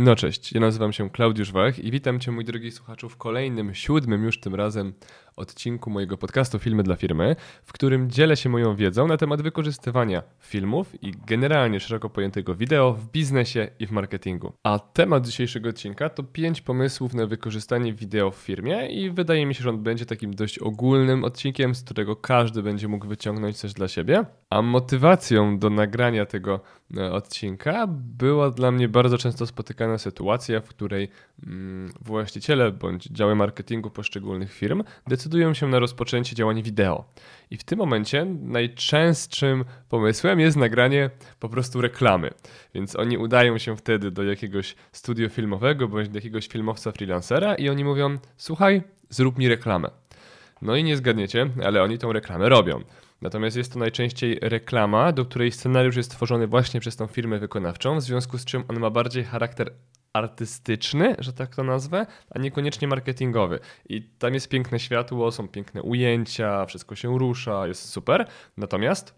No 0.00 0.16
cześć, 0.16 0.52
ja 0.52 0.60
nazywam 0.60 0.92
się 0.92 1.10
Klaudiusz 1.10 1.52
Wach 1.52 1.78
i 1.78 1.90
witam 1.90 2.20
Cię 2.20 2.32
mój 2.32 2.44
drogi 2.44 2.70
słuchaczu 2.70 3.08
w 3.08 3.16
kolejnym, 3.16 3.74
siódmym 3.74 4.24
już 4.24 4.40
tym 4.40 4.54
razem 4.54 4.92
odcinku 5.38 5.90
mojego 5.90 6.18
podcastu 6.18 6.58
Filmy 6.58 6.82
dla 6.82 6.96
Firmy, 6.96 7.36
w 7.64 7.72
którym 7.72 8.10
dzielę 8.10 8.36
się 8.36 8.48
moją 8.48 8.76
wiedzą 8.76 9.06
na 9.06 9.16
temat 9.16 9.42
wykorzystywania 9.42 10.22
filmów 10.40 11.02
i 11.02 11.12
generalnie 11.26 11.80
szeroko 11.80 12.10
pojętego 12.10 12.54
wideo 12.54 12.92
w 12.92 13.10
biznesie 13.10 13.68
i 13.78 13.86
w 13.86 13.90
marketingu. 13.90 14.52
A 14.62 14.78
temat 14.78 15.26
dzisiejszego 15.26 15.68
odcinka 15.68 16.08
to 16.08 16.22
pięć 16.22 16.60
pomysłów 16.60 17.14
na 17.14 17.26
wykorzystanie 17.26 17.92
wideo 17.92 18.30
w 18.30 18.36
firmie 18.36 18.88
i 18.88 19.10
wydaje 19.10 19.46
mi 19.46 19.54
się, 19.54 19.62
że 19.62 19.70
on 19.70 19.82
będzie 19.82 20.06
takim 20.06 20.34
dość 20.34 20.58
ogólnym 20.58 21.24
odcinkiem, 21.24 21.74
z 21.74 21.84
którego 21.84 22.16
każdy 22.16 22.62
będzie 22.62 22.88
mógł 22.88 23.06
wyciągnąć 23.06 23.56
coś 23.56 23.72
dla 23.72 23.88
siebie. 23.88 24.24
A 24.50 24.62
motywacją 24.62 25.58
do 25.58 25.70
nagrania 25.70 26.26
tego 26.26 26.60
e, 26.96 27.12
odcinka 27.12 27.86
była 27.90 28.50
dla 28.50 28.70
mnie 28.70 28.88
bardzo 28.88 29.18
często 29.18 29.46
spotykana 29.46 29.98
sytuacja, 29.98 30.60
w 30.60 30.68
której 30.68 31.08
mm, 31.46 31.92
właściciele 32.00 32.72
bądź 32.72 33.04
działy 33.04 33.34
marketingu 33.34 33.90
poszczególnych 33.90 34.52
firm 34.52 34.82
decydują, 35.06 35.27
decydują 35.28 35.54
się 35.54 35.68
na 35.68 35.78
rozpoczęcie 35.78 36.36
działań 36.36 36.62
wideo. 36.62 37.04
I 37.50 37.56
w 37.56 37.64
tym 37.64 37.78
momencie 37.78 38.24
najczęstszym 38.42 39.64
pomysłem 39.88 40.40
jest 40.40 40.56
nagranie 40.56 41.10
po 41.40 41.48
prostu 41.48 41.80
reklamy. 41.80 42.30
Więc 42.74 42.96
oni 42.96 43.18
udają 43.18 43.58
się 43.58 43.76
wtedy 43.76 44.10
do 44.10 44.22
jakiegoś 44.22 44.74
studio 44.92 45.28
filmowego 45.28 45.88
bądź 45.88 46.08
do 46.08 46.18
jakiegoś 46.18 46.48
filmowca 46.48 46.92
freelancera 46.92 47.54
i 47.54 47.68
oni 47.68 47.84
mówią: 47.84 48.18
Słuchaj, 48.36 48.82
zrób 49.10 49.38
mi 49.38 49.48
reklamę. 49.48 49.90
No 50.62 50.76
i 50.76 50.84
nie 50.84 50.96
zgadniecie, 50.96 51.50
ale 51.64 51.82
oni 51.82 51.98
tą 51.98 52.12
reklamę 52.12 52.48
robią. 52.48 52.80
Natomiast 53.22 53.56
jest 53.56 53.72
to 53.72 53.78
najczęściej 53.78 54.38
reklama, 54.42 55.12
do 55.12 55.24
której 55.24 55.52
scenariusz 55.52 55.96
jest 55.96 56.10
tworzony 56.10 56.46
właśnie 56.46 56.80
przez 56.80 56.96
tą 56.96 57.06
firmę 57.06 57.38
wykonawczą, 57.38 57.96
w 57.96 58.02
związku 58.02 58.38
z 58.38 58.44
czym 58.44 58.64
on 58.68 58.80
ma 58.80 58.90
bardziej 58.90 59.24
charakter 59.24 59.72
artystyczny, 60.18 61.16
że 61.18 61.32
tak 61.32 61.56
to 61.56 61.64
nazwę, 61.64 62.06
a 62.30 62.38
niekoniecznie 62.38 62.88
marketingowy. 62.88 63.58
I 63.88 64.02
tam 64.02 64.34
jest 64.34 64.48
piękne 64.48 64.80
światło, 64.80 65.32
są 65.32 65.48
piękne 65.48 65.82
ujęcia, 65.82 66.66
wszystko 66.66 66.94
się 66.94 67.18
rusza, 67.18 67.66
jest 67.66 67.88
super. 67.88 68.28
Natomiast 68.56 69.14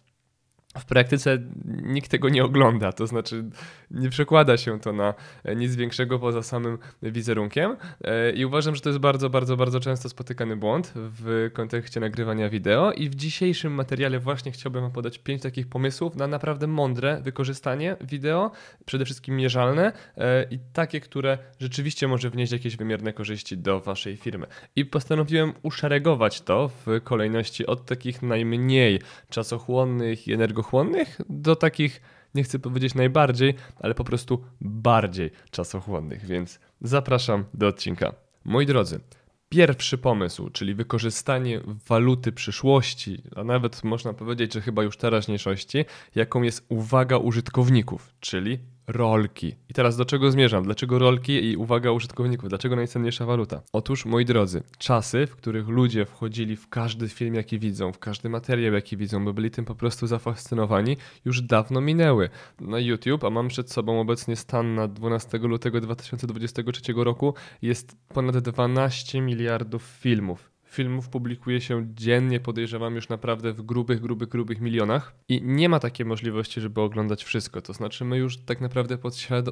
w 0.79 0.85
praktyce 0.85 1.39
nikt 1.65 2.11
tego 2.11 2.29
nie 2.29 2.45
ogląda, 2.45 2.93
to 2.93 3.07
znaczy 3.07 3.45
nie 3.91 4.11
przekłada 4.11 4.57
się 4.57 4.81
to 4.81 4.93
na 4.93 5.15
nic 5.57 5.77
większego 5.77 6.19
poza 6.19 6.43
samym 6.43 6.79
wizerunkiem 7.03 7.77
e, 8.05 8.31
i 8.31 8.45
uważam, 8.45 8.75
że 8.75 8.81
to 8.81 8.89
jest 8.89 8.99
bardzo, 8.99 9.31
bardzo, 9.31 9.57
bardzo 9.57 9.81
często 9.81 10.09
spotykany 10.09 10.57
błąd 10.57 10.93
w 10.95 11.51
kontekście 11.53 12.01
nagrywania 12.01 12.49
wideo 12.49 12.93
i 12.93 13.09
w 13.09 13.15
dzisiejszym 13.15 13.73
materiale 13.73 14.21
właśnie 14.21 14.53
chciałbym 14.53 14.91
podać 14.91 15.19
pięć 15.19 15.43
takich 15.43 15.69
pomysłów 15.69 16.17
na 16.17 16.27
naprawdę 16.27 16.67
mądre 16.67 17.21
wykorzystanie 17.21 17.97
wideo, 18.01 18.51
przede 18.85 19.05
wszystkim 19.05 19.37
mierzalne 19.37 19.93
e, 20.17 20.45
i 20.51 20.59
takie, 20.73 21.01
które 21.01 21.39
rzeczywiście 21.61 22.09
może 22.09 22.31
wnieść 22.31 22.53
jakieś 22.53 22.77
wymierne 22.77 23.13
korzyści 23.13 23.59
do 23.59 23.81
Waszej 23.81 24.17
firmy. 24.17 24.47
I 24.77 24.85
postanowiłem 24.85 25.53
uszeregować 25.63 26.41
to 26.41 26.69
w 26.69 27.01
kolejności 27.05 27.67
od 27.67 27.87
takich 27.87 28.23
najmniej 28.23 29.01
czasochłonnych 29.31 30.29
i 30.29 30.33
energochłonnych 30.33 30.60
energochłonnych 30.61 31.21
do 31.29 31.57
takich, 31.57 32.01
nie 32.35 32.43
chcę 32.43 32.59
powiedzieć 32.59 32.95
najbardziej, 32.95 33.55
ale 33.81 33.95
po 33.95 34.05
prostu 34.05 34.45
bardziej 34.61 35.31
czasochłonnych, 35.51 36.27
więc 36.27 36.61
zapraszam 36.81 37.45
do 37.55 37.67
odcinka. 37.69 38.13
Moi 38.45 38.67
drodzy, 38.67 39.01
pierwszy 39.49 39.99
pomysł, 39.99 40.51
czyli 40.51 40.75
wykorzystanie 40.75 41.61
waluty 41.89 42.33
przyszłości, 42.33 43.23
a 43.37 43.45
nawet 43.45 43.85
można 43.85 44.13
powiedzieć, 44.13 44.55
że 44.55 44.61
chyba 44.61 44.83
już 44.83 44.97
teraźniejszości, 44.97 45.85
jaką 46.15 46.43
jest 46.43 46.67
uwaga 46.69 47.17
użytkowników, 47.17 48.15
czyli 48.21 48.59
rolki. 48.93 49.55
I 49.69 49.75
teraz 49.75 49.97
do 49.97 50.05
czego 50.05 50.31
zmierzam? 50.31 50.65
Dlaczego 50.65 50.99
rolki 50.99 51.45
i 51.45 51.57
uwaga 51.57 51.93
użytkowników? 51.93 52.49
Dlaczego 52.49 52.77
najcenniejsza 52.77 53.27
waluta? 53.27 53.63
Otóż, 53.73 54.07
moi 54.07 54.25
drodzy, 54.25 54.63
czasy, 54.79 55.27
w 55.27 55.37
których 55.37 55.69
ludzie 55.69 56.05
wchodzili 56.07 56.57
w 56.57 56.69
każdy 56.69 57.09
film, 57.09 57.35
jaki 57.35 57.59
widzą, 57.59 57.93
w 57.93 57.99
każdy 57.99 58.29
materiał, 58.29 58.75
jaki 58.75 58.97
widzą, 58.97 59.25
bo 59.25 59.33
byli 59.33 59.51
tym 59.51 59.65
po 59.65 59.75
prostu 59.75 60.07
zafascynowani, 60.07 60.97
już 61.25 61.43
dawno 61.43 61.81
minęły. 61.81 62.29
Na 62.61 62.79
YouTube, 62.79 63.25
a 63.25 63.31
mam 63.31 63.49
przed 63.49 63.73
sobą 63.73 64.01
obecnie 64.01 64.37
stan 64.37 64.75
na 64.75 64.89
12 64.89 65.39
lutego 65.39 65.81
2023 65.81 66.93
roku, 66.97 67.35
jest 67.63 67.97
ponad 68.09 68.39
12 68.39 69.21
miliardów 69.21 69.83
filmów 69.83 70.51
filmów 70.71 71.09
publikuje 71.09 71.61
się 71.61 71.87
dziennie, 71.95 72.41
podejrzewam 72.41 72.95
już 72.95 73.09
naprawdę 73.09 73.53
w 73.53 73.63
grubych, 73.63 74.01
grubych, 74.01 74.29
grubych 74.29 74.61
milionach 74.61 75.15
i 75.29 75.43
nie 75.43 75.69
ma 75.69 75.81
takiej 75.81 76.07
możliwości, 76.07 76.61
żeby 76.61 76.81
oglądać 76.81 77.25
wszystko. 77.25 77.63
To 77.63 77.73
znaczy 77.73 78.05
my 78.05 78.19
już 78.19 78.37
tak 78.37 78.61
naprawdę 78.61 78.99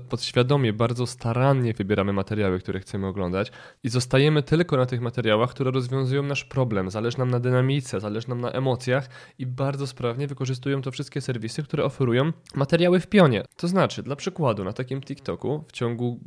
podświadomie, 0.08 0.72
bardzo 0.72 1.06
starannie 1.06 1.74
wybieramy 1.74 2.12
materiały, 2.12 2.58
które 2.58 2.80
chcemy 2.80 3.06
oglądać 3.06 3.52
i 3.82 3.88
zostajemy 3.88 4.42
tylko 4.42 4.76
na 4.76 4.86
tych 4.86 5.00
materiałach, 5.00 5.50
które 5.50 5.70
rozwiązują 5.70 6.22
nasz 6.22 6.44
problem. 6.44 6.90
Zależy 6.90 7.18
nam 7.18 7.30
na 7.30 7.40
dynamice, 7.40 8.00
zależy 8.00 8.28
nam 8.28 8.40
na 8.40 8.50
emocjach 8.50 9.08
i 9.38 9.46
bardzo 9.46 9.86
sprawnie 9.86 10.26
wykorzystują 10.26 10.82
to 10.82 10.90
wszystkie 10.90 11.20
serwisy, 11.20 11.62
które 11.62 11.84
oferują 11.84 12.32
materiały 12.54 13.00
w 13.00 13.06
pionie. 13.06 13.44
To 13.56 13.68
znaczy, 13.68 14.02
dla 14.02 14.16
przykładu, 14.16 14.64
na 14.64 14.72
takim 14.72 15.00
TikToku 15.00 15.64
w 15.68 15.72
ciągu 15.72 16.20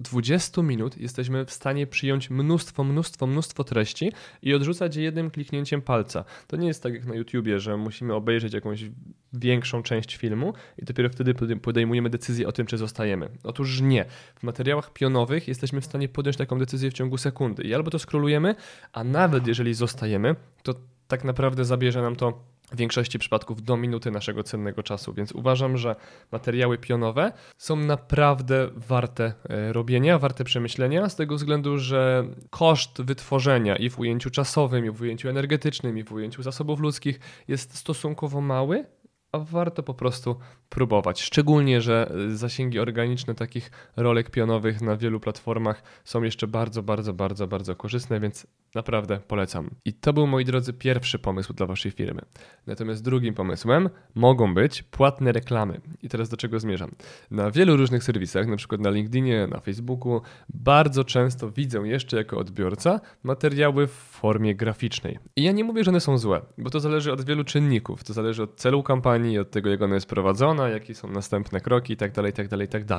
20 0.00 0.62
minut 0.62 0.98
jesteśmy 0.98 1.44
w 1.44 1.50
stanie 1.50 1.86
przyjąć 1.86 2.30
mnóstwo, 2.30 2.84
mnóstwo, 2.84 3.26
mnóstwo 3.26 3.64
treści 3.64 4.12
i 4.42 4.54
odrzucać 4.54 4.96
je 4.96 5.02
jednym 5.02 5.30
kliknięciem 5.30 5.82
palca. 5.82 6.24
To 6.46 6.56
nie 6.56 6.66
jest 6.66 6.82
tak 6.82 6.94
jak 6.94 7.04
na 7.04 7.14
YouTubie, 7.14 7.60
że 7.60 7.76
musimy 7.76 8.14
obejrzeć 8.14 8.52
jakąś 8.52 8.84
większą 9.32 9.82
część 9.82 10.16
filmu 10.16 10.52
i 10.78 10.84
dopiero 10.84 11.08
wtedy 11.08 11.34
podejmujemy 11.62 12.10
decyzję 12.10 12.48
o 12.48 12.52
tym, 12.52 12.66
czy 12.66 12.78
zostajemy. 12.78 13.28
Otóż 13.44 13.80
nie. 13.80 14.04
W 14.34 14.42
materiałach 14.42 14.92
pionowych 14.92 15.48
jesteśmy 15.48 15.80
w 15.80 15.84
stanie 15.84 16.08
podjąć 16.08 16.36
taką 16.36 16.58
decyzję 16.58 16.90
w 16.90 16.94
ciągu 16.94 17.16
sekundy 17.16 17.62
i 17.62 17.74
albo 17.74 17.90
to 17.90 17.98
skrolujemy, 17.98 18.54
a 18.92 19.04
nawet 19.04 19.46
jeżeli 19.46 19.74
zostajemy, 19.74 20.36
to 20.62 20.74
tak 21.08 21.24
naprawdę 21.24 21.64
zabierze 21.64 22.02
nam 22.02 22.16
to 22.16 22.44
w 22.72 22.76
większości 22.76 23.18
przypadków 23.18 23.62
do 23.62 23.76
minuty 23.76 24.10
naszego 24.10 24.42
cennego 24.42 24.82
czasu, 24.82 25.12
więc 25.12 25.32
uważam, 25.32 25.76
że 25.76 25.96
materiały 26.32 26.78
pionowe 26.78 27.32
są 27.56 27.76
naprawdę 27.76 28.68
warte 28.76 29.32
e, 29.48 29.72
robienia, 29.72 30.18
warte 30.18 30.44
przemyślenia, 30.44 31.08
z 31.08 31.16
tego 31.16 31.34
względu, 31.34 31.78
że 31.78 32.24
koszt 32.50 33.02
wytworzenia 33.02 33.76
i 33.76 33.90
w 33.90 33.98
ujęciu 33.98 34.30
czasowym, 34.30 34.86
i 34.86 34.90
w 34.90 35.00
ujęciu 35.00 35.28
energetycznym, 35.28 35.98
i 35.98 36.04
w 36.04 36.12
ujęciu 36.12 36.42
zasobów 36.42 36.80
ludzkich 36.80 37.20
jest 37.48 37.76
stosunkowo 37.76 38.40
mały, 38.40 38.84
a 39.32 39.38
warto 39.38 39.82
po 39.82 39.94
prostu 39.94 40.36
próbować. 40.68 41.22
Szczególnie, 41.22 41.80
że 41.80 42.12
zasięgi 42.34 42.78
organiczne 42.78 43.34
takich 43.34 43.70
rolek 43.96 44.30
pionowych 44.30 44.80
na 44.80 44.96
wielu 44.96 45.20
platformach 45.20 45.82
są 46.04 46.22
jeszcze 46.22 46.46
bardzo, 46.46 46.82
bardzo, 46.82 47.12
bardzo, 47.12 47.46
bardzo 47.46 47.76
korzystne, 47.76 48.20
więc 48.20 48.46
naprawdę 48.74 49.20
polecam. 49.28 49.70
I 49.84 49.92
to 49.92 50.12
był, 50.12 50.26
moi 50.26 50.44
drodzy, 50.44 50.72
pierwszy 50.72 51.18
pomysł 51.18 51.52
dla 51.52 51.66
Waszej 51.66 51.92
firmy. 51.92 52.22
Natomiast 52.66 53.04
drugim 53.04 53.34
pomysłem 53.34 53.88
mogą 54.14 54.54
być 54.54 54.82
płatne 54.82 55.32
reklamy. 55.32 55.80
I 56.02 56.08
teraz 56.08 56.28
do 56.28 56.36
czego 56.36 56.60
zmierzam? 56.60 56.90
Na 57.30 57.50
wielu 57.50 57.76
różnych 57.76 58.04
serwisach, 58.04 58.46
na 58.46 58.56
przykład 58.56 58.80
na 58.80 58.90
LinkedInie, 58.90 59.46
na 59.46 59.60
Facebooku, 59.60 60.20
bardzo 60.48 61.04
często 61.04 61.50
widzę 61.50 61.78
jeszcze 61.78 62.16
jako 62.16 62.38
odbiorca 62.38 63.00
materiały 63.22 63.86
w 63.86 63.92
formie 63.92 64.54
graficznej. 64.54 65.18
I 65.36 65.42
ja 65.42 65.52
nie 65.52 65.64
mówię, 65.64 65.84
że 65.84 65.90
one 65.90 66.00
są 66.00 66.18
złe, 66.18 66.40
bo 66.58 66.70
to 66.70 66.80
zależy 66.80 67.12
od 67.12 67.24
wielu 67.24 67.44
czynników. 67.44 68.04
To 68.04 68.12
zależy 68.12 68.42
od 68.42 68.56
celu 68.56 68.82
kampanii, 68.82 69.17
od 69.40 69.50
tego, 69.50 69.70
jak 69.70 69.82
ona 69.82 69.94
jest 69.94 70.06
prowadzona, 70.06 70.68
jakie 70.68 70.94
są 70.94 71.10
następne 71.10 71.60
kroki 71.60 71.92
itd., 71.92 72.22
itd., 72.26 72.56
itd. 72.60 72.98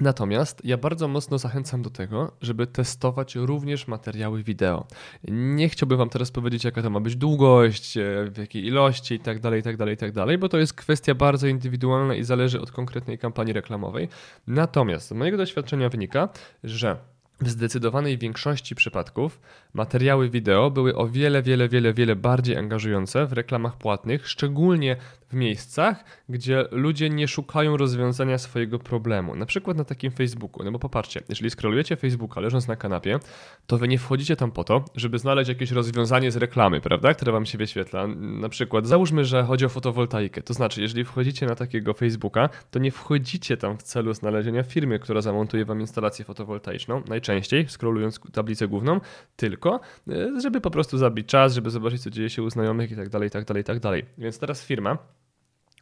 Natomiast 0.00 0.64
ja 0.64 0.76
bardzo 0.76 1.08
mocno 1.08 1.38
zachęcam 1.38 1.82
do 1.82 1.90
tego, 1.90 2.32
żeby 2.40 2.66
testować 2.66 3.34
również 3.34 3.88
materiały 3.88 4.42
wideo. 4.42 4.86
Nie 5.28 5.68
chciałbym 5.68 5.98
Wam 5.98 6.08
teraz 6.08 6.30
powiedzieć, 6.30 6.64
jaka 6.64 6.82
to 6.82 6.90
ma 6.90 7.00
być 7.00 7.16
długość, 7.16 7.96
e, 7.96 8.02
w 8.30 8.38
jakiej 8.38 8.66
ilości 8.66 9.14
itd., 9.14 9.56
itd., 9.56 9.90
itd., 9.90 10.38
bo 10.38 10.48
to 10.48 10.58
jest 10.58 10.74
kwestia 10.74 11.14
bardzo 11.14 11.46
indywidualna 11.46 12.14
i 12.14 12.24
zależy 12.24 12.60
od 12.60 12.72
konkretnej 12.72 13.18
kampanii 13.18 13.52
reklamowej. 13.52 14.08
Natomiast 14.46 15.08
z 15.08 15.12
mojego 15.12 15.36
doświadczenia 15.36 15.88
wynika, 15.88 16.28
że 16.64 16.96
w 17.40 17.48
zdecydowanej 17.48 18.18
większości 18.18 18.74
przypadków 18.74 19.40
materiały 19.74 20.30
wideo 20.30 20.70
były 20.70 20.96
o 20.96 21.08
wiele, 21.08 21.42
wiele, 21.42 21.68
wiele, 21.68 21.94
wiele 21.94 22.16
bardziej 22.16 22.56
angażujące 22.56 23.26
w 23.26 23.32
reklamach 23.32 23.76
płatnych, 23.76 24.28
szczególnie 24.28 24.96
w 25.30 25.34
miejscach, 25.34 26.04
gdzie 26.28 26.64
ludzie 26.70 27.10
nie 27.10 27.28
szukają 27.28 27.76
rozwiązania 27.76 28.38
swojego 28.38 28.78
problemu. 28.78 29.36
Na 29.36 29.46
przykład 29.46 29.76
na 29.76 29.84
takim 29.84 30.10
Facebooku. 30.12 30.64
No 30.64 30.72
bo 30.72 30.78
popatrzcie, 30.78 31.20
jeżeli 31.28 31.50
scrollujecie 31.50 31.96
Facebooka 31.96 32.40
leżąc 32.40 32.68
na 32.68 32.76
kanapie, 32.76 33.18
to 33.66 33.78
wy 33.78 33.88
nie 33.88 33.98
wchodzicie 33.98 34.36
tam 34.36 34.50
po 34.50 34.64
to, 34.64 34.84
żeby 34.94 35.18
znaleźć 35.18 35.48
jakieś 35.48 35.70
rozwiązanie 35.70 36.30
z 36.30 36.36
reklamy, 36.36 36.80
prawda, 36.80 37.14
które 37.14 37.32
wam 37.32 37.46
się 37.46 37.58
wyświetla. 37.58 38.06
Na 38.16 38.48
przykład 38.48 38.86
załóżmy, 38.86 39.24
że 39.24 39.42
chodzi 39.42 39.64
o 39.64 39.68
fotowoltaikę. 39.68 40.42
To 40.42 40.54
znaczy, 40.54 40.80
jeżeli 40.80 41.04
wchodzicie 41.04 41.46
na 41.46 41.54
takiego 41.54 41.94
Facebooka, 41.94 42.48
to 42.70 42.78
nie 42.78 42.90
wchodzicie 42.90 43.56
tam 43.56 43.78
w 43.78 43.82
celu 43.82 44.14
znalezienia 44.14 44.62
firmy, 44.62 44.98
która 44.98 45.20
zamontuje 45.20 45.64
wam 45.64 45.80
instalację 45.80 46.24
fotowoltaiczną, 46.24 47.02
najczęściej 47.08 47.29
scrollując 47.68 48.20
tablicę 48.32 48.68
główną, 48.68 49.00
tylko 49.36 49.80
e, 50.08 50.40
żeby 50.40 50.60
po 50.60 50.70
prostu 50.70 50.98
zabić 50.98 51.26
czas, 51.26 51.54
żeby 51.54 51.70
zobaczyć, 51.70 52.02
co 52.02 52.10
dzieje 52.10 52.30
się 52.30 52.42
u 52.42 52.50
znajomych 52.50 52.90
i 52.92 52.96
tak 52.96 53.08
dalej, 53.08 53.28
i 53.28 53.30
tak 53.30 53.44
dalej, 53.44 53.60
i 53.60 53.64
tak 53.64 53.80
dalej. 53.80 54.04
Więc 54.18 54.38
teraz 54.38 54.64
firma 54.64 54.98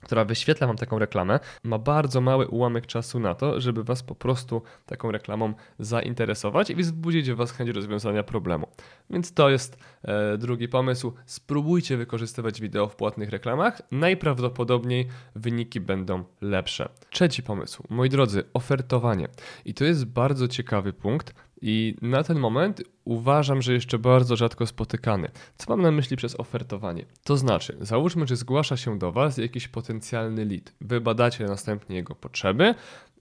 która 0.01 0.25
wyświetla 0.25 0.67
Wam 0.67 0.77
taką 0.77 0.99
reklamę, 0.99 1.41
ma 1.65 1.79
bardzo 1.79 2.21
mały 2.21 2.49
ułamek 2.49 2.87
czasu 2.87 3.21
na 3.21 3.35
to, 3.35 3.61
żeby 3.61 3.85
Was 3.85 4.03
po 4.03 4.15
prostu 4.15 4.63
taką 4.87 5.11
reklamą 5.11 5.55
zainteresować 5.79 6.71
i 6.71 6.75
wzbudzić 6.75 7.31
w 7.31 7.37
Was 7.37 7.53
chęć 7.53 7.71
rozwiązania 7.71 8.23
problemu. 8.23 8.67
Więc 9.11 9.35
to 9.35 9.51
jest 9.51 9.79
e, 10.03 10.39
drugi 10.39 10.69
pomysł. 10.69 11.13
Spróbujcie 11.27 11.97
wykorzystywać 11.97 12.61
wideo 12.61 12.89
w 12.89 12.97
płatnych 12.97 13.31
reklamach. 13.31 13.83
Najprawdopodobniej 13.91 15.09
wyniki 15.35 15.81
będą 15.81 16.25
lepsze. 16.41 16.89
Trzeci 17.11 17.43
pomysł, 17.43 17.85
moi 17.89 18.09
drodzy, 18.09 18.45
ofertowanie. 18.55 19.29
I 19.65 19.75
to 19.75 19.85
jest 19.85 20.05
bardzo 20.05 20.49
ciekawy 20.49 20.93
punkt, 20.93 21.35
i 21.63 21.97
na 22.03 22.23
ten 22.23 22.39
moment 22.39 22.83
uważam, 23.05 23.63
że 23.63 23.73
jeszcze 23.73 23.99
bardzo 23.99 24.37
rzadko 24.37 24.67
spotykany. 24.67 25.31
Co 25.57 25.71
mam 25.71 25.83
na 25.83 25.91
myśli 25.91 26.17
przez 26.17 26.41
ofertowanie? 26.41 27.05
To 27.25 27.37
znaczy, 27.37 27.77
załóżmy, 27.81 28.27
że 28.27 28.37
zgłasza 28.37 28.77
się 28.77 28.99
do 28.99 29.13
Was 29.13 29.39
jakiś 29.39 29.69
potencjalny 29.69 30.45
lead. 30.45 30.73
Wy 30.81 31.01
badacie 31.01 31.45
następnie 31.45 31.97
jego 31.97 32.15
potrzeby, 32.15 32.75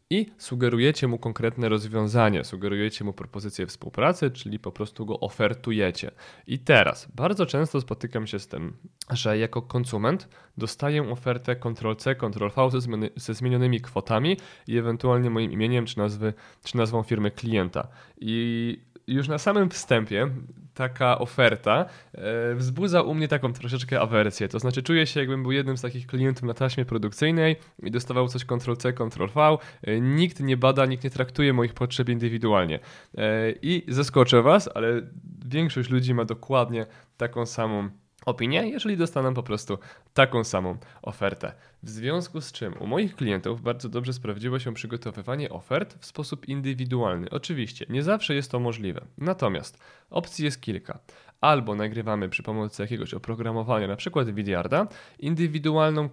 i 0.09 0.25
sugerujecie 0.38 1.07
mu 1.07 1.18
konkretne 1.18 1.69
rozwiązanie, 1.69 2.44
sugerujecie 2.44 3.06
mu 3.06 3.13
propozycję 3.13 3.68
współpracy, 3.68 4.31
czyli 4.31 4.59
po 4.59 4.71
prostu 4.71 5.06
go 5.06 5.19
ofertujecie. 5.19 6.12
I 6.48 6.59
teraz 6.59 7.07
bardzo 7.15 7.45
często 7.45 7.81
spotykam 7.81 8.27
się 8.27 8.39
z 8.39 8.48
tym, 8.48 8.77
że 9.09 9.38
jako 9.38 9.62
konsument 9.62 10.30
dostaję 10.57 11.12
ofertę 11.12 11.56
Ctrl-C, 11.56 12.15
Ctrl-V 12.15 12.69
ze, 12.71 12.81
zmieni 12.81 13.09
ze 13.15 13.33
zmienionymi 13.33 13.81
kwotami 13.81 14.38
i 14.68 14.77
ewentualnie 14.77 15.30
moim 15.30 15.51
imieniem 15.51 15.86
czy, 15.86 15.98
nazwy, 15.98 16.33
czy 16.63 16.77
nazwą 16.77 17.03
firmy 17.03 17.31
klienta. 17.31 17.88
I 18.21 18.80
już 19.07 19.27
na 19.27 19.38
samym 19.38 19.69
wstępie 19.69 20.30
taka 20.74 21.19
oferta 21.19 21.86
e, 22.13 22.56
wzbudza 22.56 23.01
u 23.01 23.13
mnie 23.13 23.27
taką 23.27 23.54
troszeczkę 23.54 24.01
awersję. 24.01 24.48
To 24.48 24.59
znaczy, 24.59 24.83
czuję 24.83 25.07
się, 25.07 25.19
jakbym 25.19 25.44
był 25.44 25.51
jednym 25.51 25.77
z 25.77 25.81
takich 25.81 26.07
klientów 26.07 26.44
na 26.44 26.54
taśmie 26.54 26.86
produkcyjnej 26.86 27.56
i 27.83 27.92
dostawał 27.92 28.27
coś 28.27 28.45
Ctrl-C, 28.45 28.94
Ctrl-V. 28.94 29.57
E, 29.83 30.01
nikt 30.01 30.39
nie 30.39 30.57
bada, 30.57 30.86
nikt 30.86 31.04
nie 31.04 31.09
traktuje 31.09 31.54
moich 31.54 31.74
potrzeb 31.74 32.09
indywidualnie. 32.09 32.80
E, 33.18 33.51
I 33.62 33.83
zaskoczę 33.88 34.42
Was, 34.42 34.69
ale 34.75 35.01
większość 35.45 35.89
ludzi 35.89 36.13
ma 36.13 36.25
dokładnie 36.25 36.86
taką 37.18 37.45
samą 37.45 37.89
opinię, 38.27 38.69
jeżeli 38.69 38.97
dostaną 38.97 39.33
po 39.33 39.44
prostu 39.44 39.77
taką 40.13 40.44
samą 40.44 40.77
ofertę. 41.01 41.53
W 41.83 41.89
związku 41.89 42.41
z 42.41 42.51
czym 42.51 42.74
u 42.79 42.88
moich 42.88 43.15
klientów 43.15 43.62
bardzo 43.62 43.89
dobrze 43.89 44.13
sprawdziło 44.13 44.59
się 44.59 44.74
przygotowywanie 44.74 45.50
ofert 45.50 45.95
w 46.00 46.06
sposób 46.06 46.47
indywidualny. 46.47 47.29
Oczywiście, 47.29 47.85
nie 47.89 48.03
zawsze 48.03 48.35
jest 48.35 48.51
to 48.51 48.59
możliwe. 48.59 49.06
Natomiast 49.18 49.79
opcji 50.09 50.45
jest 50.45 50.62
kilka 50.62 51.00
albo 51.42 51.75
nagrywamy 51.75 52.30
przy 52.30 52.44
pomocy 52.44 52.81
jakiegoś 52.81 53.13
oprogramowania, 53.13 53.88
na 53.88 53.95
przykład 53.95 54.30
Vidyarda, 54.30 54.88
indywidualną, 55.19 56.10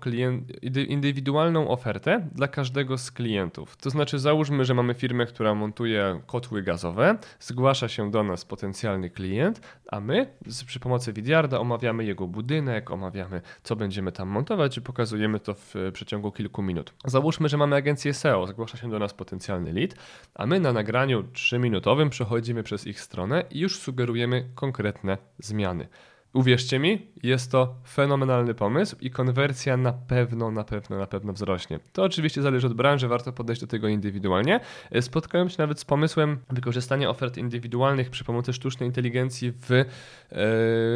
indywidualną 0.88 1.68
ofertę 1.68 2.28
dla 2.34 2.48
każdego 2.48 2.98
z 2.98 3.10
klientów. 3.10 3.76
To 3.76 3.90
znaczy 3.90 4.18
załóżmy, 4.18 4.64
że 4.64 4.74
mamy 4.74 4.94
firmę, 4.94 5.26
która 5.26 5.54
montuje 5.54 6.20
kotły 6.26 6.62
gazowe, 6.62 7.18
zgłasza 7.40 7.88
się 7.88 8.10
do 8.10 8.22
nas 8.22 8.44
potencjalny 8.44 9.10
klient, 9.10 9.60
a 9.88 10.00
my 10.00 10.34
przy 10.66 10.80
pomocy 10.80 11.12
Vidyarda 11.12 11.60
omawiamy 11.60 12.04
jego 12.04 12.26
budynek, 12.26 12.90
omawiamy 12.90 13.40
co 13.62 13.76
będziemy 13.76 14.12
tam 14.12 14.28
montować 14.28 14.76
i 14.76 14.82
pokazujemy 14.82 15.40
to 15.40 15.54
w 15.54 15.74
przeciągu 15.92 16.32
kilku 16.32 16.62
minut. 16.62 16.94
Załóżmy, 17.04 17.48
że 17.48 17.56
mamy 17.56 17.76
agencję 17.76 18.14
SEO, 18.14 18.46
zgłasza 18.46 18.78
się 18.78 18.90
do 18.90 18.98
nas 18.98 19.14
potencjalny 19.14 19.72
lead, 19.72 19.94
a 20.34 20.46
my 20.46 20.60
na 20.60 20.72
nagraniu 20.72 21.22
3-minutowym 21.22 22.08
przechodzimy 22.08 22.62
przez 22.62 22.86
ich 22.86 23.00
stronę 23.00 23.44
i 23.50 23.60
już 23.60 23.78
sugerujemy 23.78 24.48
konkretne 24.54 25.13
zmiany. 25.38 25.88
Uwierzcie 26.34 26.78
mi, 26.78 27.06
jest 27.22 27.50
to 27.52 27.74
fenomenalny 27.88 28.54
pomysł 28.54 28.96
i 29.00 29.10
konwersja 29.10 29.76
na 29.76 29.92
pewno, 29.92 30.50
na 30.50 30.64
pewno, 30.64 30.98
na 30.98 31.06
pewno 31.06 31.32
wzrośnie. 31.32 31.78
To 31.92 32.02
oczywiście 32.02 32.42
zależy 32.42 32.66
od 32.66 32.74
branży, 32.74 33.08
warto 33.08 33.32
podejść 33.32 33.60
do 33.60 33.66
tego 33.66 33.88
indywidualnie. 33.88 34.60
Spotkałem 35.00 35.48
się 35.48 35.56
nawet 35.58 35.80
z 35.80 35.84
pomysłem 35.84 36.38
wykorzystania 36.50 37.10
ofert 37.10 37.36
indywidualnych 37.36 38.10
przy 38.10 38.24
pomocy 38.24 38.52
sztucznej 38.52 38.88
inteligencji 38.88 39.52
w 39.52 39.70
e, 39.72 39.84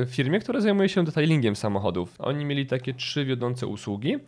firmie, 0.06 0.40
która 0.40 0.60
zajmuje 0.60 0.88
się 0.88 1.04
detailingiem 1.04 1.56
samochodów. 1.56 2.14
Oni 2.18 2.44
mieli 2.44 2.66
takie 2.66 2.94
trzy 2.94 3.24
wiodące 3.24 3.66
usługi 3.66 4.14
e, 4.14 4.18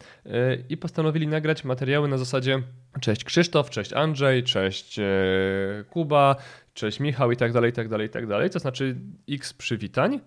i 0.69 0.77
postanowili 0.77 1.27
nagrać 1.27 1.65
materiały 1.65 2.09
na 2.09 2.19
zasadzie 2.19 2.63
cześć 3.01 3.25
Krzysztof, 3.25 3.71
cześć 3.71 3.93
Andrzej, 3.93 4.45
cześć 4.45 4.99
e, 4.99 5.05
Kuba, 5.91 6.37
cześć 6.81 7.01
Michał 7.01 7.33
i 7.33 7.37
tak 7.37 7.53
dalej, 7.53 7.71
i 7.71 7.73
tak 7.73 7.89
dalej, 7.89 8.07
i 8.07 8.11
tak 8.11 8.27
dalej. 8.27 8.51
To 8.51 8.59
znaczy 8.59 8.97
x 9.31 9.53
przywitań. 9.55 10.21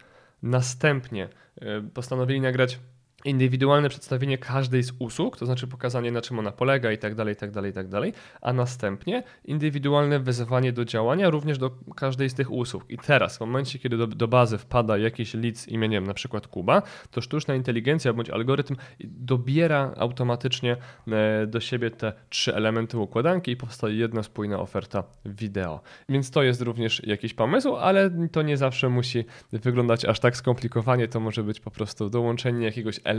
Następnie 0.43 1.29
e, 1.61 1.81
postanowili 1.81 2.41
nagrać 2.41 2.79
indywidualne 3.25 3.89
przedstawienie 3.89 4.37
każdej 4.37 4.83
z 4.83 4.93
usług, 4.99 5.37
to 5.37 5.45
znaczy 5.45 5.67
pokazanie 5.67 6.11
na 6.11 6.21
czym 6.21 6.39
ona 6.39 6.51
polega 6.51 6.91
i 6.91 6.97
tak 6.97 7.15
dalej, 7.15 7.33
i 7.33 7.37
tak 7.37 7.51
dalej, 7.51 7.71
i 7.71 7.73
tak 7.73 7.87
dalej, 7.87 8.13
a 8.41 8.53
następnie 8.53 9.23
indywidualne 9.45 10.19
wezwanie 10.19 10.73
do 10.73 10.85
działania 10.85 11.29
również 11.29 11.57
do 11.57 11.71
każdej 11.95 12.29
z 12.29 12.33
tych 12.33 12.51
usług. 12.51 12.85
I 12.89 12.97
teraz, 12.97 13.37
w 13.37 13.39
momencie, 13.39 13.79
kiedy 13.79 13.97
do, 13.97 14.07
do 14.07 14.27
bazy 14.27 14.57
wpada 14.57 14.97
jakiś 14.97 15.33
lead 15.33 15.57
z 15.57 15.67
imieniem 15.67 16.07
na 16.07 16.13
przykład 16.13 16.47
Kuba, 16.47 16.81
to 17.11 17.21
sztuczna 17.21 17.55
inteligencja 17.55 18.13
bądź 18.13 18.29
algorytm 18.29 18.75
dobiera 19.03 19.93
automatycznie 19.97 20.77
e, 21.07 21.47
do 21.47 21.59
siebie 21.59 21.91
te 21.91 22.13
trzy 22.29 22.55
elementy 22.55 22.97
układanki 22.97 23.51
i 23.51 23.57
powstaje 23.57 23.95
jedna 23.95 24.23
spójna 24.23 24.59
oferta 24.59 25.03
wideo. 25.25 25.81
Więc 26.09 26.31
to 26.31 26.43
jest 26.43 26.61
również 26.61 27.01
jakiś 27.07 27.33
pomysł, 27.33 27.75
ale 27.75 28.09
to 28.31 28.41
nie 28.41 28.57
zawsze 28.57 28.89
musi 28.89 29.25
wyglądać 29.51 30.05
aż 30.05 30.19
tak 30.19 30.37
skomplikowanie, 30.37 31.07
to 31.07 31.19
może 31.19 31.43
być 31.43 31.59
po 31.59 31.71
prostu 31.71 32.09
dołączenie 32.09 32.65
jakiegoś 32.65 32.99
elementu 33.03 33.12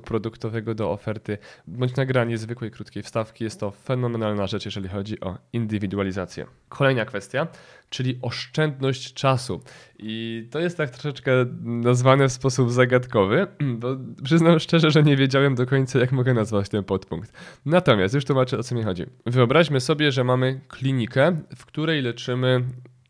produktowego 0.00 0.74
do 0.74 0.90
oferty, 0.90 1.38
bądź 1.66 1.96
nagranie 1.96 2.38
zwykłej 2.38 2.70
krótkiej 2.70 3.02
wstawki. 3.02 3.44
Jest 3.44 3.60
to 3.60 3.70
fenomenalna 3.70 4.46
rzecz, 4.46 4.64
jeżeli 4.64 4.88
chodzi 4.88 5.20
o 5.20 5.38
indywidualizację. 5.52 6.46
Kolejna 6.68 7.04
kwestia, 7.04 7.46
czyli 7.90 8.18
oszczędność 8.22 9.14
czasu. 9.14 9.60
I 9.98 10.48
to 10.50 10.60
jest 10.60 10.76
tak 10.76 10.90
troszeczkę 10.90 11.32
nazwane 11.62 12.28
w 12.28 12.32
sposób 12.32 12.70
zagadkowy, 12.70 13.46
bo 13.80 13.96
przyznam 14.24 14.58
szczerze, 14.58 14.90
że 14.90 15.02
nie 15.02 15.16
wiedziałem 15.16 15.54
do 15.54 15.66
końca, 15.66 15.98
jak 15.98 16.12
mogę 16.12 16.34
nazwać 16.34 16.68
ten 16.68 16.84
podpunkt. 16.84 17.32
Natomiast 17.66 18.14
już 18.14 18.24
tłumaczę, 18.24 18.58
o 18.58 18.62
co 18.62 18.74
mi 18.74 18.82
chodzi. 18.82 19.06
Wyobraźmy 19.26 19.80
sobie, 19.80 20.12
że 20.12 20.24
mamy 20.24 20.60
klinikę, 20.68 21.36
w 21.56 21.66
której 21.66 22.02
leczymy 22.02 22.64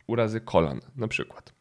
urazy 0.07 0.41
kolan, 0.41 0.81
na 0.97 1.09
przykład. 1.09 1.54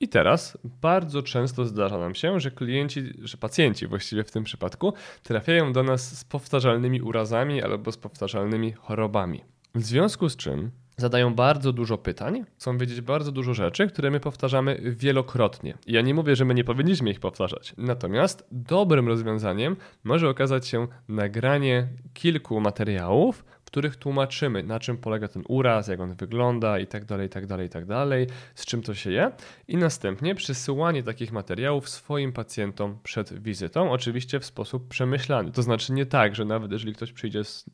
I 0.00 0.08
teraz 0.08 0.58
bardzo 0.64 1.22
często 1.22 1.64
zdarza 1.64 1.98
nam 1.98 2.14
się, 2.14 2.40
że 2.40 2.50
klienci, 2.50 3.02
że 3.22 3.36
pacjenci 3.36 3.86
właściwie 3.86 4.24
w 4.24 4.30
tym 4.30 4.44
przypadku 4.44 4.92
trafiają 5.22 5.72
do 5.72 5.82
nas 5.82 6.18
z 6.18 6.24
powtarzalnymi 6.24 7.02
urazami 7.02 7.62
albo 7.62 7.92
z 7.92 7.96
powtarzalnymi 7.96 8.72
chorobami. 8.72 9.44
W 9.74 9.82
związku 9.82 10.28
z 10.28 10.36
czym 10.36 10.70
zadają 10.96 11.34
bardzo 11.34 11.72
dużo 11.72 11.98
pytań, 11.98 12.44
chcą 12.58 12.78
wiedzieć 12.78 13.00
bardzo 13.00 13.32
dużo 13.32 13.54
rzeczy, 13.54 13.86
które 13.86 14.10
my 14.10 14.20
powtarzamy 14.20 14.80
wielokrotnie. 14.96 15.78
Ja 15.86 16.00
nie 16.00 16.14
mówię, 16.14 16.36
że 16.36 16.44
my 16.44 16.54
nie 16.54 16.64
powinniśmy 16.64 17.10
ich 17.10 17.20
powtarzać. 17.20 17.74
Natomiast 17.78 18.46
dobrym 18.52 19.08
rozwiązaniem 19.08 19.76
może 20.04 20.28
okazać 20.28 20.66
się 20.66 20.86
nagranie 21.08 21.88
kilku 22.14 22.60
materiałów, 22.60 23.44
których 23.74 23.96
tłumaczymy, 23.96 24.62
na 24.62 24.80
czym 24.80 24.96
polega 24.96 25.28
ten 25.28 25.42
uraz, 25.48 25.88
jak 25.88 26.00
on 26.00 26.14
wygląda 26.14 26.78
i 26.78 26.86
tak 26.86 27.04
dalej, 27.04 27.28
tak 27.28 27.46
dalej, 27.46 27.68
tak 27.68 27.86
dalej, 27.86 28.26
z 28.54 28.66
czym 28.66 28.82
to 28.82 28.94
się 28.94 29.10
je 29.10 29.30
i 29.68 29.76
następnie 29.76 30.34
przysyłanie 30.34 31.02
takich 31.02 31.32
materiałów 31.32 31.88
swoim 31.88 32.32
pacjentom 32.32 32.98
przed 33.02 33.42
wizytą, 33.42 33.90
oczywiście 33.90 34.40
w 34.40 34.44
sposób 34.44 34.88
przemyślany. 34.88 35.52
To 35.52 35.62
znaczy 35.62 35.92
nie 35.92 36.06
tak, 36.06 36.34
że 36.34 36.44
nawet 36.44 36.72
jeżeli 36.72 36.94
ktoś 36.94 37.12
przyjdzie 37.12 37.44
z 37.44 37.64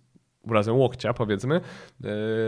urazem 0.43 0.77
łokcia, 0.77 1.15
powiedzmy, 1.15 1.55
e, 1.57 1.61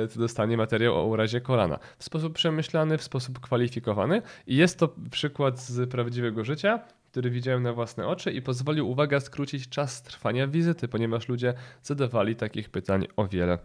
to 0.09 0.21
dostanie 0.21 0.57
materiał 0.57 0.95
o 0.95 1.07
urazie 1.07 1.41
kolana. 1.41 1.79
W 1.99 2.05
sposób 2.05 2.35
przemyślany, 2.35 2.99
w 2.99 3.03
sposób 3.03 3.41
kwalifikowany 3.41 4.23
i 4.47 4.57
jest 4.57 4.79
to 4.79 4.95
przykład 5.11 5.61
z 5.61 5.91
prawdziwego 5.91 6.45
życia, 6.45 6.81
który 7.13 7.31
widziałem 7.31 7.63
na 7.63 7.73
własne 7.73 8.07
oczy 8.07 8.33
i 8.33 8.43
pozwolił, 8.43 8.91
uwaga, 8.91 9.21
skrócić 9.21 9.69
czas 9.69 10.03
trwania 10.03 10.47
wizyty, 10.47 10.89
ponieważ 10.89 11.29
ludzie 11.29 11.55
zadawali 11.83 12.37
takich 12.37 12.71
pytań 12.71 13.07
o 13.17 13.29
wiele 13.29 13.59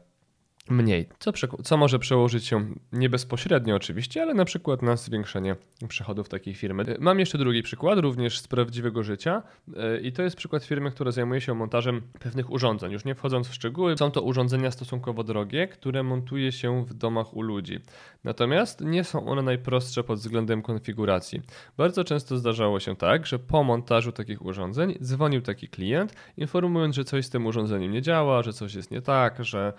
mniej. 0.70 1.08
Co, 1.20 1.32
co, 1.64 1.78
może 1.78 2.00
przełożyć 2.00 2.46
się 2.46 2.66
nie 2.92 3.10
bezpośrednio 3.10 3.76
oczywiście, 3.76 4.22
ale 4.22 4.34
na 4.34 4.46
przykład 4.46 4.82
na 4.82 4.96
zwiększenie 4.96 5.56
przychodów 5.88 6.30
takiej 6.30 6.54
firmy. 6.54 6.98
Mam 7.00 7.20
jeszcze 7.20 7.38
drugi 7.38 7.64
przykład, 7.64 8.00
również 8.00 8.40
z 8.40 8.48
prawdziwego 8.48 9.04
życia 9.04 9.44
e, 9.78 10.00
i 10.00 10.12
to 10.12 10.24
jest 10.24 10.36
przykład 10.36 10.64
firmy, 10.64 10.92
która 10.92 11.12
zajmuje 11.12 11.42
się 11.42 11.54
montażem 11.54 12.02
pewnych 12.20 12.52
urządzeń. 12.52 12.92
Już 12.92 13.06
nie 13.06 13.16
wchodząc 13.16 13.48
w 13.48 13.54
szczegóły, 13.54 13.98
są 13.98 14.12
to 14.12 14.22
urządzenia 14.22 14.72
stosunkowo 14.72 15.24
drogie, 15.24 15.68
które 15.68 16.04
montuje 16.04 16.52
się 16.52 16.86
w 16.86 16.94
domach 16.94 17.34
u 17.34 17.42
ludzi. 17.42 17.80
Natomiast 18.24 18.82
nie 18.82 19.04
są 19.04 19.28
one 19.28 19.42
najprostsze 19.42 20.04
pod 20.04 20.20
względem 20.20 20.62
konfiguracji. 20.62 21.42
Bardzo 21.78 22.04
często 22.04 22.38
zdarzało 22.38 22.80
się 22.80 22.96
tak, 22.96 23.26
że 23.26 23.40
po 23.40 23.64
montażu 23.64 24.12
takich 24.12 24.46
urządzeń 24.46 24.98
dzwonił 25.02 25.42
taki 25.42 25.68
klient, 25.68 26.14
informując, 26.38 26.96
że 26.96 27.04
coś 27.04 27.26
z 27.26 27.30
tym 27.30 27.46
urządzeniem 27.46 27.92
nie 27.92 28.02
działa, 28.02 28.44
że 28.44 28.54
coś 28.54 28.74
jest 28.74 28.92
nie 28.92 29.02
tak, 29.02 29.46
że, 29.46 29.74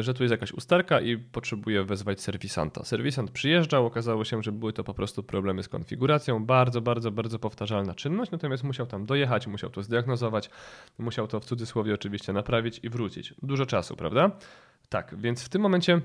że 0.00 0.14
tu 0.14 0.22
jest 0.22 0.30
jakaś 0.30 0.52
usterka 0.52 1.00
i 1.00 1.18
potrzebuje 1.18 1.84
wezwać 1.84 2.20
serwisanta. 2.20 2.84
Serwisant 2.84 3.30
przyjeżdżał, 3.30 3.86
okazało 3.86 4.24
się, 4.24 4.42
że 4.42 4.52
były 4.52 4.72
to 4.72 4.84
po 4.84 4.94
prostu 4.94 5.22
problemy 5.22 5.62
z 5.62 5.68
konfiguracją. 5.68 6.46
Bardzo, 6.46 6.80
bardzo, 6.80 7.10
bardzo 7.10 7.38
powtarzalna 7.38 7.94
czynność, 7.94 8.30
natomiast 8.30 8.64
musiał 8.64 8.86
tam 8.86 9.06
dojechać, 9.06 9.46
musiał 9.46 9.70
to 9.70 9.82
zdiagnozować, 9.82 10.50
musiał 10.98 11.26
to 11.26 11.40
w 11.40 11.44
cudzysłowie 11.44 11.94
oczywiście 11.94 12.32
naprawić 12.32 12.80
i 12.82 12.88
wrócić. 12.88 13.34
Dużo 13.42 13.66
czasu, 13.66 13.96
prawda? 13.96 14.30
Tak, 14.88 15.14
więc 15.18 15.44
w 15.44 15.48
tym 15.48 15.62
momencie 15.62 16.00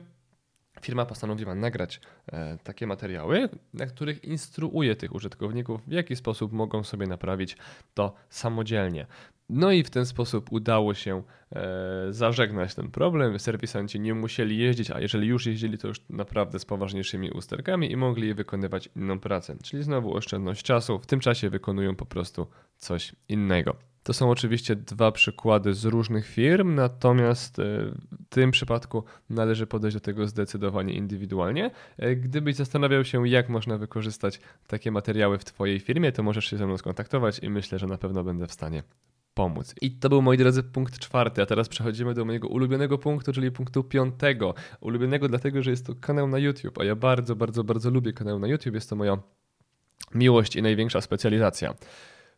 firma 0.82 1.06
postanowiła 1.06 1.56
nagrać 1.56 2.02
e, 2.28 2.58
takie 2.64 2.88
materiały, 2.88 3.50
na 3.74 3.86
których 3.86 4.24
instruuje 4.24 4.96
tych 4.96 5.16
użytkowników, 5.16 5.82
w 5.88 5.92
jaki 5.92 6.16
sposób 6.16 6.52
mogą 6.52 6.84
sobie 6.84 7.08
naprawić 7.08 7.58
to 7.94 8.14
samodzielnie. 8.30 9.06
No 9.50 9.72
i 9.72 9.84
w 9.84 9.90
ten 9.90 10.06
sposób 10.06 10.52
udało 10.52 10.94
się 10.94 11.24
e, 11.52 12.08
zażegnać 12.10 12.76
ten 12.76 12.92
problem. 12.92 13.40
Serwisanci 13.40 14.00
nie 14.00 14.14
musieli 14.14 14.58
jeździć, 14.58 14.92
a 14.92 15.00
jeżeli 15.00 15.28
już 15.28 15.46
jeździli, 15.46 15.78
to 15.78 15.88
już 15.88 16.02
naprawdę 16.10 16.60
z 16.60 16.66
poważniejszymi 16.66 17.32
usterkami 17.32 17.92
i 17.92 17.98
mogli 17.98 18.34
wykonywać 18.34 18.90
inną 18.96 19.20
pracę. 19.20 19.56
Czyli 19.64 19.84
znowu 19.84 20.14
oszczędność 20.14 20.64
czasu. 20.64 21.00
W 21.00 21.06
tym 21.06 21.20
czasie 21.20 21.50
wykonują 21.50 21.96
po 21.96 22.06
prostu 22.06 22.48
coś 22.78 23.16
innego. 23.30 23.76
To 24.04 24.14
są 24.14 24.30
oczywiście 24.30 24.76
dwa 24.76 25.12
przykłady 25.12 25.74
z 25.74 25.86
różnych 25.86 26.28
firm, 26.28 26.76
natomiast 26.76 27.60
e, 27.60 27.64
w 27.64 28.26
tym 28.30 28.52
przypadku 28.52 29.04
należy 29.30 29.68
podejść 29.68 29.96
do 29.96 30.02
tego 30.02 30.28
zdecydowanie 30.28 30.94
indywidualnie. 30.94 31.72
E, 31.98 32.16
gdybyś 32.16 32.56
zastanawiał 32.56 33.06
się, 33.06 33.28
jak 33.28 33.50
można 33.50 33.78
wykorzystać 33.78 34.40
takie 34.68 34.92
materiały 34.92 35.38
w 35.38 35.46
Twojej 35.46 35.80
firmie, 35.80 36.12
to 36.12 36.24
możesz 36.24 36.46
się 36.46 36.58
ze 36.58 36.66
mną 36.66 36.78
skontaktować 36.78 37.40
i 37.40 37.50
myślę, 37.50 37.80
że 37.80 37.88
na 37.88 37.98
pewno 37.98 38.24
będę 38.24 38.48
w 38.48 38.52
stanie 38.52 38.84
pomóc. 39.40 39.76
I 39.82 39.92
to 39.92 40.10
był, 40.10 40.22
moi 40.22 40.38
drodzy, 40.38 40.64
punkt 40.64 41.00
czwarty, 41.00 41.42
a 41.42 41.46
teraz 41.46 41.70
przechodzimy 41.70 42.14
do 42.14 42.26
mojego 42.26 42.48
ulubionego 42.48 42.98
punktu, 42.98 43.34
czyli 43.34 43.52
punktu 43.52 43.84
piątego. 43.84 44.54
Ulubionego 44.82 45.28
dlatego, 45.28 45.64
że 45.64 45.72
jest 45.72 45.86
to 45.86 45.96
kanał 45.96 46.28
na 46.28 46.38
YouTube, 46.40 46.80
a 46.80 46.84
ja 46.84 46.96
bardzo, 46.96 47.36
bardzo, 47.36 47.64
bardzo 47.64 47.90
lubię 47.90 48.14
kanał 48.14 48.40
na 48.40 48.48
YouTube. 48.48 48.74
Jest 48.74 48.90
to 48.90 48.96
moja 48.96 49.18
miłość 50.16 50.56
i 50.56 50.62
największa 50.62 51.02
specjalizacja. 51.02 51.74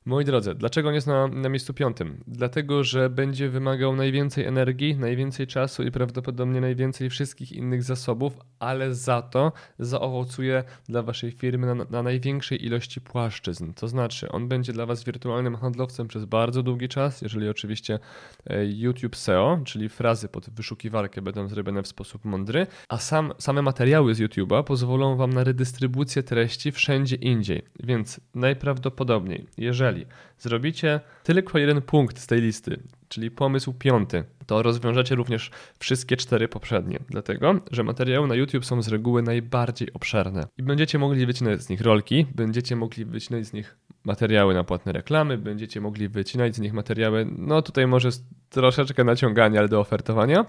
Moi 0.05 0.25
drodzy, 0.25 0.55
dlaczego 0.55 0.89
nie 0.89 0.95
jest 0.95 1.07
na, 1.07 1.27
na 1.27 1.49
miejscu 1.49 1.73
piątym? 1.73 2.23
Dlatego, 2.27 2.83
że 2.83 3.09
będzie 3.09 3.49
wymagał 3.49 3.95
najwięcej 3.95 4.45
energii, 4.45 4.95
najwięcej 4.95 5.47
czasu 5.47 5.83
i 5.83 5.91
prawdopodobnie 5.91 6.61
najwięcej 6.61 7.09
wszystkich 7.09 7.51
innych 7.51 7.83
zasobów, 7.83 8.33
ale 8.59 8.95
za 8.95 9.21
to 9.21 9.51
zaowocuje 9.79 10.63
dla 10.89 11.03
waszej 11.03 11.31
firmy 11.31 11.75
na, 11.75 11.85
na 11.89 12.03
największej 12.03 12.65
ilości 12.65 13.01
płaszczyzn. 13.01 13.73
To 13.73 13.87
znaczy, 13.87 14.29
on 14.31 14.47
będzie 14.47 14.73
dla 14.73 14.85
was 14.85 15.03
wirtualnym 15.03 15.55
handlowcem 15.55 16.07
przez 16.07 16.25
bardzo 16.25 16.63
długi 16.63 16.87
czas, 16.87 17.21
jeżeli 17.21 17.49
oczywiście 17.49 17.99
e, 18.47 18.65
YouTube 18.65 19.15
SEO, 19.15 19.59
czyli 19.65 19.89
frazy 19.89 20.27
pod 20.27 20.49
wyszukiwarkę 20.49 21.21
będą 21.21 21.47
zrobione 21.47 21.83
w 21.83 21.87
sposób 21.87 22.25
mądry, 22.25 22.67
a 22.89 22.97
sam, 22.97 23.33
same 23.37 23.61
materiały 23.61 24.15
z 24.15 24.19
YouTube'a 24.19 24.63
pozwolą 24.63 25.15
wam 25.15 25.33
na 25.33 25.43
redystrybucję 25.43 26.23
treści 26.23 26.71
wszędzie 26.71 27.15
indziej. 27.15 27.61
Więc 27.83 28.19
najprawdopodobniej, 28.35 29.45
jeżeli 29.57 29.90
jeżeli 29.91 30.11
zrobicie 30.39 30.99
tylko 31.23 31.57
jeden 31.57 31.81
punkt 31.81 32.19
z 32.19 32.27
tej 32.27 32.41
listy, 32.41 32.79
czyli 33.07 33.31
pomysł 33.31 33.73
piąty, 33.73 34.23
to 34.45 34.63
rozwiążecie 34.63 35.15
również 35.15 35.51
wszystkie 35.79 36.17
cztery 36.17 36.47
poprzednie, 36.47 36.99
dlatego 37.09 37.55
że 37.71 37.83
materiały 37.83 38.27
na 38.27 38.35
YouTube 38.35 38.65
są 38.65 38.81
z 38.81 38.87
reguły 38.87 39.21
najbardziej 39.21 39.93
obszerne. 39.93 40.47
I 40.57 40.63
będziecie 40.63 40.99
mogli 40.99 41.25
wycinać 41.25 41.61
z 41.61 41.69
nich 41.69 41.81
rolki, 41.81 42.25
będziecie 42.35 42.75
mogli 42.75 43.05
wycinać 43.05 43.45
z 43.45 43.53
nich 43.53 43.77
materiały 44.03 44.53
na 44.53 44.63
płatne 44.63 44.91
reklamy, 44.91 45.37
będziecie 45.37 45.81
mogli 45.81 46.09
wycinać 46.09 46.55
z 46.55 46.59
nich 46.59 46.73
materiały, 46.73 47.27
no 47.37 47.61
tutaj 47.61 47.87
może 47.87 48.09
troszeczkę 48.49 49.03
naciągania, 49.03 49.59
ale 49.59 49.69
do 49.69 49.79
ofertowania. 49.79 50.45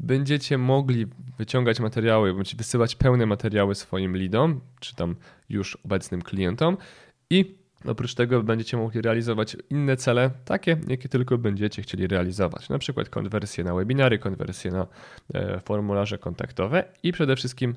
Będziecie 0.00 0.58
mogli 0.58 1.06
wyciągać 1.38 1.80
materiały, 1.80 2.34
bądź 2.34 2.56
wysyłać 2.56 2.96
pełne 2.96 3.26
materiały 3.26 3.74
swoim 3.74 4.16
leadom, 4.16 4.60
czy 4.80 4.94
tam 4.94 5.16
już 5.48 5.76
obecnym 5.84 6.22
klientom 6.22 6.76
i 7.30 7.56
Oprócz 7.86 8.14
tego 8.14 8.42
będziecie 8.42 8.76
mogli 8.76 9.00
realizować 9.00 9.56
inne 9.70 9.96
cele, 9.96 10.30
takie, 10.44 10.76
jakie 10.88 11.08
tylko 11.08 11.38
będziecie 11.38 11.82
chcieli 11.82 12.06
realizować, 12.06 12.68
na 12.68 12.78
przykład 12.78 13.08
konwersje 13.08 13.64
na 13.64 13.74
webinary, 13.74 14.18
konwersje 14.18 14.70
na 14.70 14.86
e, 15.34 15.60
formularze 15.60 16.18
kontaktowe 16.18 16.84
i 17.02 17.12
przede 17.12 17.36
wszystkim 17.36 17.74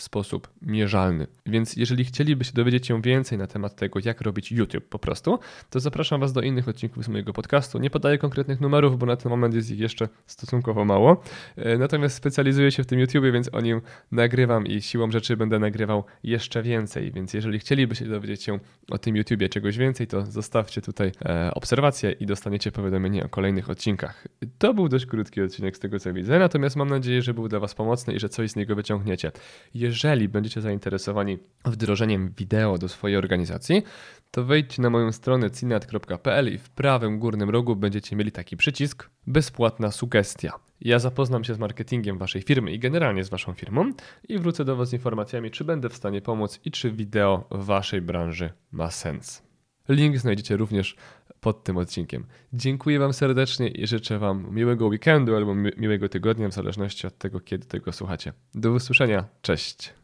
w 0.00 0.02
sposób 0.02 0.48
mierzalny. 0.62 1.26
Więc 1.46 1.76
jeżeli 1.76 2.04
chcielibyście 2.04 2.54
dowiedzieć 2.54 2.86
się 2.86 3.02
więcej 3.02 3.38
na 3.38 3.46
temat 3.46 3.76
tego, 3.76 4.00
jak 4.04 4.20
robić 4.20 4.52
YouTube 4.52 4.88
po 4.88 4.98
prostu, 4.98 5.38
to 5.70 5.80
zapraszam 5.80 6.20
Was 6.20 6.32
do 6.32 6.40
innych 6.40 6.68
odcinków 6.68 7.04
z 7.04 7.08
mojego 7.08 7.32
podcastu. 7.32 7.78
Nie 7.78 7.90
podaję 7.90 8.18
konkretnych 8.18 8.60
numerów, 8.60 8.98
bo 8.98 9.06
na 9.06 9.16
ten 9.16 9.30
moment 9.30 9.54
jest 9.54 9.70
ich 9.70 9.78
jeszcze 9.78 10.08
stosunkowo 10.26 10.84
mało. 10.84 11.22
E, 11.56 11.78
natomiast 11.78 12.16
specjalizuję 12.16 12.70
się 12.70 12.82
w 12.82 12.86
tym 12.86 13.00
YouTube, 13.00 13.24
więc 13.32 13.54
o 13.54 13.60
nim 13.60 13.80
nagrywam 14.12 14.66
i 14.66 14.82
siłą 14.82 15.10
rzeczy 15.10 15.36
będę 15.36 15.58
nagrywał 15.58 16.04
jeszcze 16.22 16.62
więcej. 16.62 17.12
Więc 17.12 17.34
jeżeli 17.34 17.58
chcielibyście 17.58 18.04
dowiedzieć 18.04 18.42
się 18.42 18.58
o 18.90 18.98
tym 18.98 19.16
YouTubie 19.16 19.48
czegoś 19.48 19.78
więcej, 19.78 20.06
to 20.06 20.26
zostawcie 20.26 20.82
tutaj 20.82 21.12
e, 21.24 21.50
obserwację 21.54 22.12
i 22.12 22.26
dostaniecie 22.26 22.72
powiadomienie 22.72 23.24
o 23.24 23.28
kolejnych 23.28 23.70
odcinkach. 23.70 24.28
To 24.58 24.74
był 24.74 24.88
dość 24.88 25.06
krótki 25.06 25.42
odcinek 25.42 25.76
z 25.76 25.80
tego 25.80 25.98
co 25.98 26.12
widzę, 26.12 26.38
natomiast 26.38 26.76
mam 26.76 26.88
nadzieję, 26.88 27.22
że 27.22 27.34
był 27.34 27.48
dla 27.48 27.60
Was 27.60 27.74
pomocny 27.74 28.14
i 28.14 28.20
że 28.20 28.28
coś 28.28 28.50
z 28.50 28.56
niego 28.56 28.74
wyciągniecie. 28.74 29.32
Jeżeli 29.74 29.89
będziecie 30.28 30.60
zainteresowani 30.60 31.38
wdrożeniem 31.64 32.32
wideo 32.38 32.78
do 32.78 32.88
swojej 32.88 33.16
organizacji, 33.16 33.82
to 34.30 34.44
wejdźcie 34.44 34.82
na 34.82 34.90
moją 34.90 35.12
stronę 35.12 35.50
cinat.pl 35.50 36.54
i 36.54 36.58
w 36.58 36.70
prawym 36.70 37.18
górnym 37.18 37.50
rogu 37.50 37.76
będziecie 37.76 38.16
mieli 38.16 38.32
taki 38.32 38.56
przycisk 38.56 39.10
bezpłatna 39.26 39.90
sugestia. 39.90 40.52
Ja 40.80 40.98
zapoznam 40.98 41.44
się 41.44 41.54
z 41.54 41.58
marketingiem 41.58 42.18
waszej 42.18 42.42
firmy 42.42 42.72
i 42.72 42.78
generalnie 42.78 43.24
z 43.24 43.28
waszą 43.28 43.54
firmą 43.54 43.92
i 44.28 44.38
wrócę 44.38 44.64
do 44.64 44.76
was 44.76 44.88
z 44.88 44.92
informacjami, 44.92 45.50
czy 45.50 45.64
będę 45.64 45.88
w 45.88 45.96
stanie 45.96 46.20
pomóc 46.20 46.60
i 46.64 46.70
czy 46.70 46.90
wideo 46.90 47.48
w 47.50 47.64
waszej 47.64 48.00
branży 48.00 48.50
ma 48.72 48.90
sens. 48.90 49.42
Link 49.88 50.18
znajdziecie 50.18 50.56
również 50.56 50.96
pod 51.40 51.64
tym 51.64 51.76
odcinkiem. 51.76 52.26
Dziękuję 52.52 52.98
Wam 52.98 53.12
serdecznie 53.12 53.68
i 53.68 53.86
życzę 53.86 54.18
Wam 54.18 54.54
miłego 54.54 54.86
weekendu 54.86 55.36
albo 55.36 55.54
miłego 55.54 56.08
tygodnia, 56.08 56.48
w 56.48 56.52
zależności 56.52 57.06
od 57.06 57.18
tego, 57.18 57.40
kiedy 57.40 57.66
tego 57.66 57.92
słuchacie. 57.92 58.32
Do 58.54 58.72
usłyszenia. 58.72 59.24
Cześć. 59.42 59.94